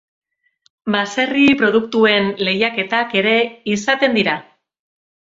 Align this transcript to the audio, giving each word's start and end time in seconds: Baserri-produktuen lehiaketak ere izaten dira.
Baserri-produktuen 0.93 2.31
lehiaketak 2.47 3.13
ere 3.21 3.35
izaten 3.75 4.17
dira. 4.21 4.35